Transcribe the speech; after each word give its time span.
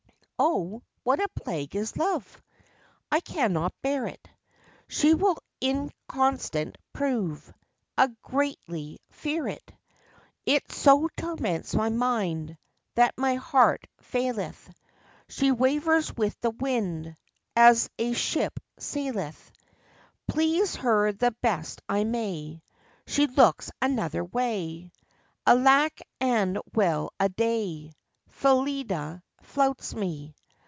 Oh, 0.43 0.81
what 1.03 1.19
a 1.19 1.27
plague 1.35 1.75
is 1.75 1.95
love! 1.95 2.41
I 3.11 3.19
cannot 3.19 3.79
bear 3.83 4.07
it, 4.07 4.27
She 4.87 5.13
will 5.13 5.37
inconstant 5.61 6.79
prove, 6.93 7.53
I 7.95 8.07
greatly 8.23 8.97
fear 9.11 9.47
it; 9.47 9.71
It 10.47 10.71
so 10.71 11.09
torments 11.15 11.75
my 11.75 11.89
mind, 11.89 12.57
That 12.95 13.13
my 13.19 13.35
heart 13.35 13.85
faileth, 14.01 14.73
She 15.29 15.51
wavers 15.51 16.11
with 16.17 16.35
the 16.41 16.49
wind, 16.49 17.15
As 17.55 17.87
a 17.99 18.13
ship 18.13 18.59
saileth; 18.79 19.51
Please 20.27 20.73
her 20.77 21.11
the 21.11 21.35
best 21.43 21.83
I 21.87 22.03
may, 22.03 22.63
She 23.05 23.27
looks 23.27 23.69
another 23.79 24.23
way; 24.23 24.91
Alack 25.45 26.01
and 26.19 26.57
well 26.73 27.11
a 27.19 27.29
day! 27.29 27.93
Phillida 28.29 29.21
flouts 29.43 29.93
me. 29.95 30.33